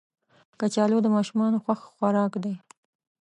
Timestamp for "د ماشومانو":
1.03-1.57